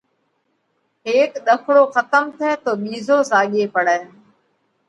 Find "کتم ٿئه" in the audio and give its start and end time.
1.95-2.51